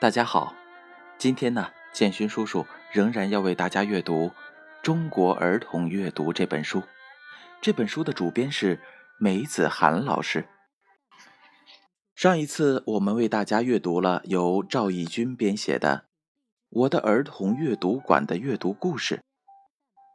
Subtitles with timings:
[0.00, 0.54] 大家好，
[1.18, 4.28] 今天呢，建勋叔叔仍然要为大家阅读
[4.82, 6.82] 《中国儿童阅读》这本书。
[7.60, 8.80] 这本书的主编是
[9.18, 10.48] 梅子涵老师。
[12.14, 15.96] 上一次我们为大家阅读了由赵义军编写的
[16.70, 19.20] 《我的儿童阅读馆》的阅读故事，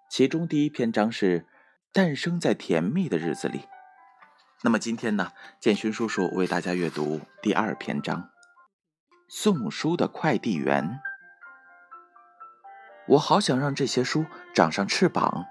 [0.09, 1.45] 其中第一篇章是
[1.93, 3.67] “诞生在甜蜜的日子里”。
[4.65, 8.31] 那么今天呢，建勋叔叔为大家阅读第二篇章。
[9.27, 10.99] 送书的快递员，
[13.07, 15.45] 我好想让这些书长上翅膀，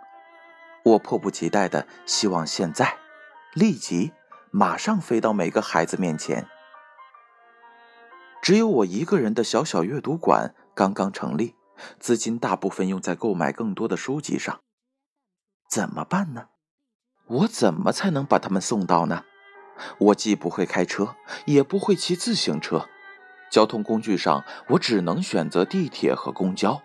[0.84, 2.98] 我迫不及待的希望现在、
[3.52, 4.12] 立即、
[4.52, 6.46] 马上飞到每个孩子面前。
[8.40, 11.56] 只有我一个人的小小阅读馆刚刚成立，
[11.98, 14.60] 资金大部分用在购买更多的书籍上，
[15.68, 16.48] 怎么办呢？
[17.26, 19.24] 我怎么才能把他们送到呢？
[19.98, 22.88] 我既不会开车，也不会骑自行车。
[23.54, 26.82] 交通工具上，我只能选择地铁和公交。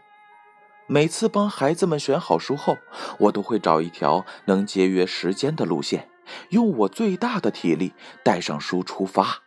[0.86, 2.78] 每次帮孩子们选好书后，
[3.22, 6.08] 我都会找一条能节约时间的路线，
[6.50, 9.40] 用我最大的体力带上书出发。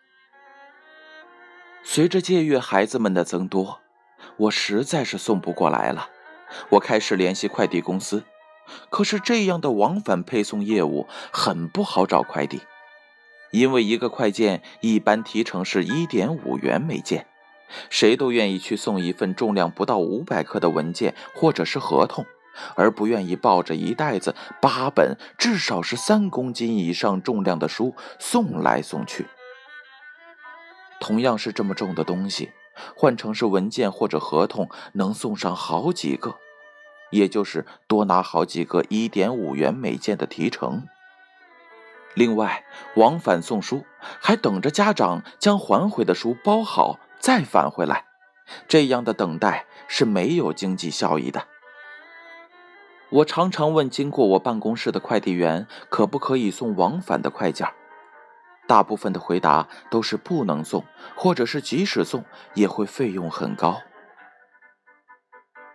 [1.85, 3.79] 随着借阅孩子们的增多，
[4.37, 6.09] 我实在是送不过来了。
[6.71, 8.25] 我开始联系快递公司，
[8.91, 12.63] 可是这样的往返配送业务很不好找快递。
[13.53, 17.27] 因为一个快件一般提成是一点五元每件，
[17.89, 22.25] 谁都愿意去送一份重量不到五百克的文件或者是合同，
[22.75, 29.27] 而不愿意抱着一袋子八本至少是三公斤以上重量的书送来送去。
[30.99, 32.53] 同样是这么重的东西，
[32.97, 36.37] 换成是文件或者合同，能送上好几个，
[37.11, 40.87] 也就是多拿好几个一点五元每件的提成。
[42.15, 42.65] 另外，
[42.97, 43.85] 往返送书
[44.21, 48.05] 还等着家长将还回的书包好再返回来，
[48.69, 51.47] 这样的等待是没有经济效益的。
[53.11, 57.67] 我常常问经过我办公室的快递员，可不可以送往返的快件
[58.67, 60.85] 大部分的回答都是不能送，
[61.15, 62.25] 或者是即使送
[62.55, 63.83] 也会费用很高。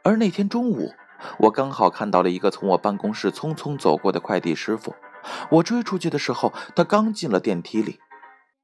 [0.03, 0.93] 而那天中午，
[1.39, 4.95] 我刚好看到了一个从我办公室匆匆走过的快递师傅。
[5.51, 7.99] 我追出去的时候，他刚进了电梯里。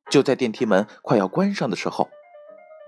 [0.09, 2.09] 就在电梯门快要关上的时候，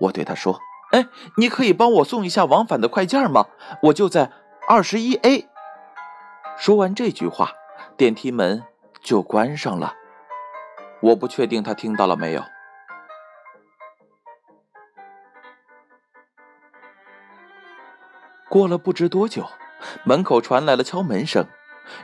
[0.02, 0.60] 我对他说
[0.92, 1.06] ：“哎，
[1.38, 3.46] 你可以帮我送一下往返的快件吗？
[3.84, 4.30] 我就在
[4.68, 5.48] 二十一 A。”
[6.56, 7.52] 说完这句话，
[7.96, 8.62] 电梯门
[9.02, 9.94] 就关上了。
[11.00, 12.44] 我不确定他听到了没有。
[18.48, 19.46] 过了不知多久，
[20.04, 21.46] 门口传来了敲门声。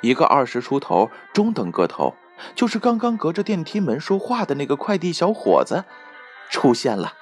[0.00, 2.15] 一个二十出头、中等个头，
[2.54, 5.84] 就是刚刚隔着电梯门说话的那个快递小伙子，
[6.50, 7.15] 出现了。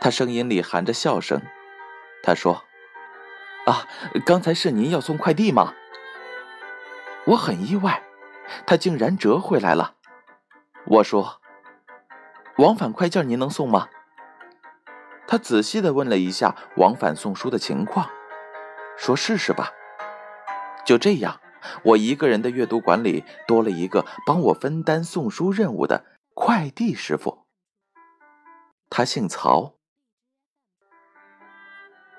[0.00, 1.42] 他声音里含着笑声，
[2.22, 2.64] 他说
[3.66, 3.86] ：“啊，
[4.24, 5.74] 刚才是您要送快递吗？”
[7.26, 8.02] 我很意外，
[8.66, 9.94] 他竟然折回来了。
[10.86, 11.40] 我说
[12.56, 13.88] ：“往返快件您能送吗？”
[15.28, 18.08] 他仔细的问了一下往返送书的情况，
[18.96, 19.70] 说：“试试吧。”
[20.90, 21.40] 就这样，
[21.84, 27.46] 我一个人的阅读馆里多了一个帮我分担送书任务的快递师傅。
[28.88, 29.76] 他姓曹。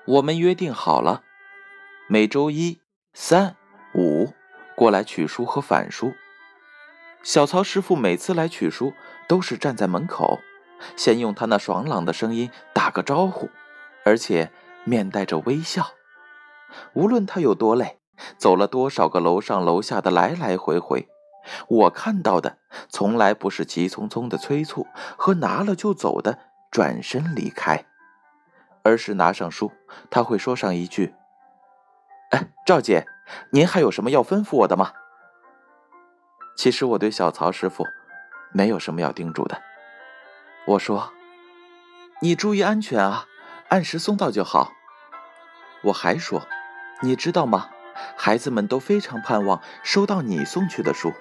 [0.06, 1.22] 我们约定好了，
[2.08, 2.80] 每周一、
[3.12, 3.56] 三、
[3.94, 4.32] 五
[4.74, 6.14] 过来取书和返书。
[7.22, 8.94] 小曹师傅每次来取书，
[9.28, 10.40] 都是站在门口，
[10.96, 13.50] 先用他那爽朗的声音打个招呼，
[14.06, 14.50] 而且
[14.84, 15.92] 面带着微笑。
[16.94, 17.98] 无论他有多累。
[18.38, 21.08] 走了多少个楼上楼下的来来回回，
[21.68, 26.38] 我看到的从来不是急匆匆的催促和拿了就走的
[26.70, 27.84] 转身离开，
[28.82, 29.72] 而是拿上书，
[30.10, 31.14] 他会说上一句
[32.30, 33.06] ：“哎，赵姐，
[33.50, 34.92] 您还有什么要吩咐我的吗？”
[36.56, 37.84] 其实我对小曹师傅
[38.52, 39.60] 没有什么要叮嘱的，
[40.66, 41.12] 我说
[42.20, 43.26] ：“你注意安全啊，
[43.68, 44.72] 按时送到就好。”
[45.84, 46.46] 我还说
[47.02, 47.70] ：“你知道吗？”
[48.16, 51.12] 孩子们都非常盼望收到你送去的书。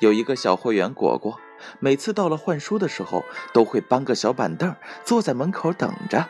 [0.00, 1.40] 有一个小会员果果，
[1.80, 4.74] 每次到了换书的时候，都会搬个小板凳
[5.04, 6.28] 坐在门口等着。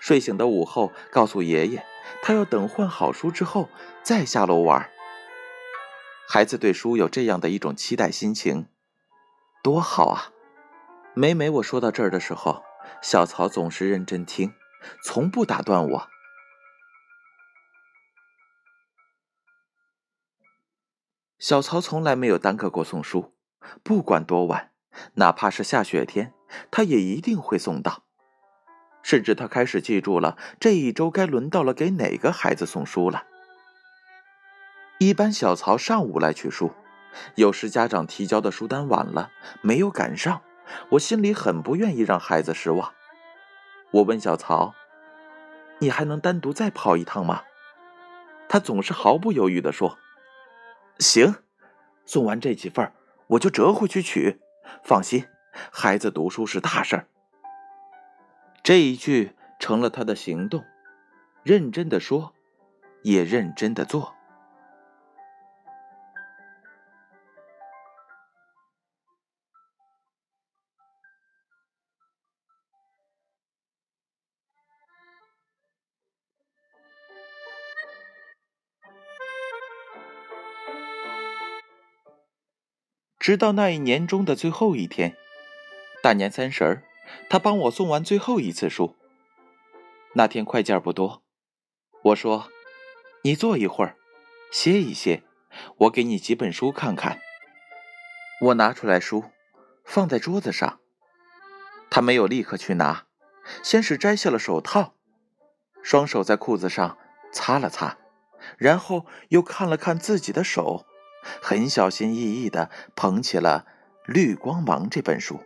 [0.00, 1.84] 睡醒的午后，告诉爷爷，
[2.22, 3.68] 他要等换好书之后
[4.02, 4.90] 再下楼玩。
[6.28, 8.66] 孩子对书有这样的一种期待心情，
[9.62, 10.30] 多好啊！
[11.14, 12.62] 每每我说到这儿的时候，
[13.02, 14.52] 小曹总是认真听，
[15.02, 16.08] 从不打断我。
[21.38, 23.32] 小曹从来没有耽搁过送书，
[23.84, 24.72] 不管多晚，
[25.14, 26.34] 哪怕是下雪天，
[26.70, 28.02] 他也一定会送到。
[29.02, 33.24] 甚至他开始记住了这一周该轮到了给哪个孩子送书了。
[34.98, 36.72] 一般小曹上午来取书，
[37.36, 39.30] 有时家长提交的书单晚了，
[39.62, 40.42] 没有赶上，
[40.90, 42.92] 我心里很不愿意让孩子失望。
[43.92, 44.74] 我问小曹
[45.78, 47.44] ：“你还能单独再跑一趟吗？”
[48.50, 49.98] 他总是毫不犹豫地说
[50.98, 51.36] ：“行，
[52.04, 52.92] 送完这几份
[53.28, 54.40] 我就折回去取。
[54.82, 55.24] 放心，
[55.72, 57.06] 孩子读书是大事儿。”
[58.62, 60.64] 这一句成了他的行动，
[61.42, 62.34] 认真的说，
[63.02, 64.17] 也认真的做。
[83.28, 85.14] 直到那一年中的最后一天，
[86.02, 86.82] 大年三十儿。
[87.28, 88.96] 他帮我送完最后一次书。
[90.14, 91.22] 那天快件不多，
[92.04, 92.48] 我说
[93.24, 93.98] ：“你坐一会儿，
[94.50, 95.24] 歇一歇，
[95.76, 97.20] 我给你几本书看看。”
[98.46, 99.24] 我拿出来书，
[99.84, 100.80] 放在桌子上。
[101.90, 103.04] 他没有立刻去拿，
[103.62, 104.94] 先是摘下了手套，
[105.82, 106.96] 双手在裤子上
[107.30, 107.98] 擦了擦，
[108.56, 110.86] 然后又看了看自己的手，
[111.40, 113.66] 很小心翼翼地捧起了
[114.12, 115.40] 《绿光芒》这本书。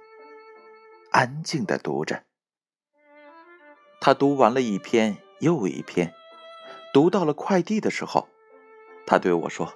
[1.10, 2.24] 安静的读着，
[4.00, 6.14] 他读完了一篇又一篇，
[6.92, 8.28] 读到了快递的时候，
[9.06, 9.74] 他对我说：“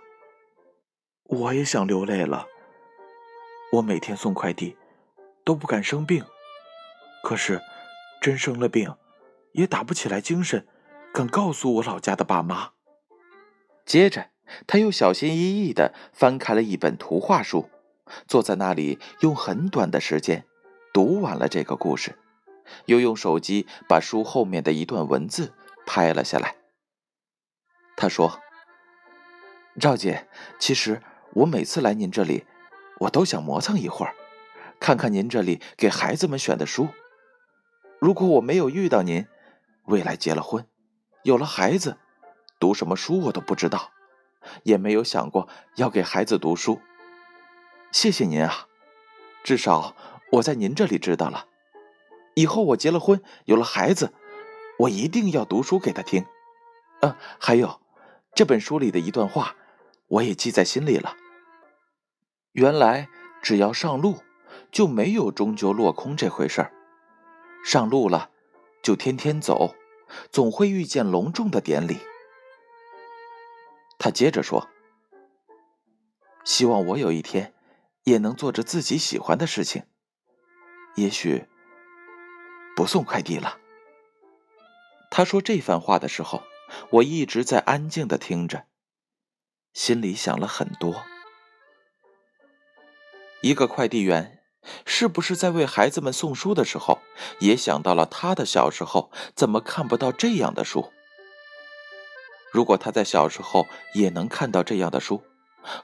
[1.24, 2.46] 我也想流泪了。
[3.72, 4.78] 我每天送快递，
[5.44, 6.24] 都不敢生病，
[7.22, 7.60] 可是
[8.22, 8.94] 真生了病，
[9.52, 10.66] 也打不起来精神，
[11.12, 12.70] 敢告诉我老家的爸妈。”
[13.84, 14.30] 接着，
[14.66, 17.68] 他又小心翼翼的翻开了一本图画书，
[18.26, 20.44] 坐在那里，用很短的时间。
[20.92, 22.18] 读完了这个故事，
[22.86, 25.52] 又用手机把书后面的一段文字
[25.86, 26.56] 拍了下来。
[27.96, 28.40] 他说
[29.78, 30.26] ：“赵姐，
[30.58, 31.02] 其实
[31.34, 32.46] 我每次来您这里，
[33.00, 34.14] 我都想磨蹭一会儿，
[34.80, 36.88] 看看您这里给孩子们选的书。
[37.98, 39.26] 如果我没有遇到您，
[39.84, 40.66] 未来结了婚，
[41.24, 41.98] 有了孩子，
[42.58, 43.90] 读什么书我都不知道，
[44.62, 46.80] 也没有想过要给孩子读书。
[47.92, 48.66] 谢谢您啊，
[49.44, 49.94] 至少。”
[50.32, 51.46] 我在您这里知道了，
[52.34, 54.12] 以后我结了婚，有了孩子，
[54.80, 56.26] 我一定要读书给他听。
[57.00, 57.80] 嗯，还有
[58.34, 59.54] 这本书里的一段话，
[60.08, 61.14] 我也记在心里了。
[62.54, 63.08] 原来
[63.40, 64.16] 只要上路，
[64.72, 66.72] 就没有终究落空这回事儿。
[67.64, 68.30] 上路了，
[68.82, 69.76] 就天天走，
[70.32, 71.98] 总会遇见隆重的典礼。
[73.98, 74.68] 他接着说
[76.44, 77.54] ：“希望我有一天，
[78.04, 79.84] 也能做着自己喜欢的事情。”
[80.96, 81.46] 也许
[82.74, 83.58] 不送快递了。
[85.10, 86.42] 他说这番话的时候，
[86.90, 88.66] 我一直在安静的听着，
[89.72, 91.04] 心里想了很多。
[93.42, 94.42] 一个快递员
[94.84, 96.98] 是不是在为孩子们送书的时候，
[97.40, 100.92] 也想到了他的小时候怎么看不到这样的书？
[102.56, 105.22] 如果他在小时候也能看到这样的书，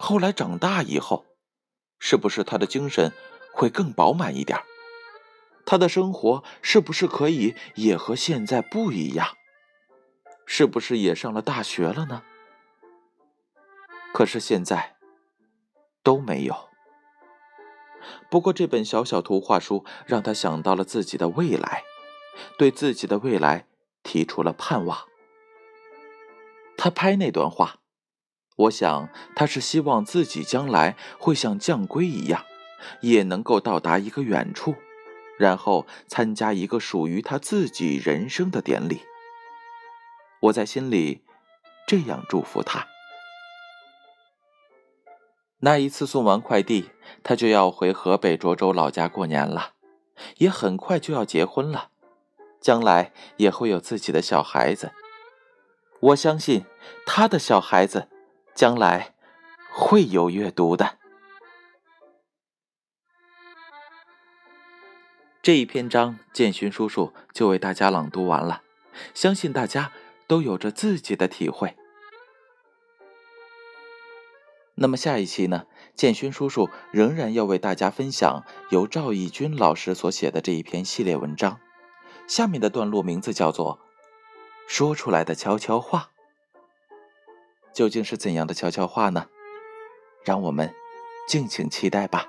[0.01, 1.27] 后来长大以后，
[1.99, 3.13] 是不是他的精神
[3.53, 4.59] 会更饱满一点？
[5.67, 9.37] 他的生活是不是可以也和现在不一样？
[10.47, 12.23] 是不是也上了大学了呢？
[14.15, 14.97] 可是现在
[16.03, 16.71] 都没有。
[18.31, 21.83] 不过这本小小图画书让他想到了自己的未来，
[22.57, 23.67] 对自己的未来
[24.03, 25.12] 提出了盼望。
[26.77, 27.77] 他拍那段话，
[28.57, 32.45] 我想他是希望自己将来会像将龟一样，
[33.01, 34.75] 也能够到达一个远处。
[35.39, 39.01] 然后参加一个属于他自己人生的典礼。
[40.41, 41.25] 我在心里
[41.87, 42.87] 这样祝福他。
[45.61, 46.91] 那一次送完快递，
[47.25, 49.73] 他就要回河北涿州老家过年了，
[50.37, 51.89] 也很快就要结婚了，
[52.61, 54.93] 将来也会有自己的小孩子。
[56.03, 56.65] 我相信
[57.07, 58.09] 他的小孩子
[58.57, 59.15] 将来
[59.71, 60.99] 会有阅读的。
[65.41, 68.63] 这一篇章，建勋叔叔就为大家朗读完了，
[69.15, 69.93] 相信大家
[70.27, 71.77] 都有着自己的体会。
[74.75, 81.61] 那么下一期呢，建勋叔叔仍然要为大家分享由赵义军老师所写的这一篇系列文章。
[82.27, 83.79] 下面的段落名字叫做
[84.67, 86.11] 《说出来的悄悄话》，
[87.75, 89.29] 究竟是怎样的悄悄话呢？
[90.25, 90.75] 让我们
[91.27, 92.29] 敬请期待吧。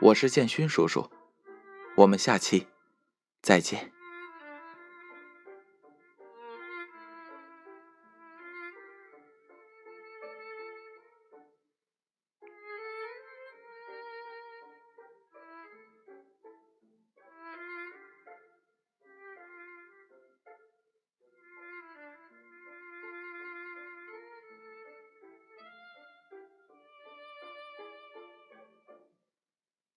[0.00, 1.10] 我是建勋叔叔。
[1.96, 2.68] 我们下期
[3.42, 3.92] 再见。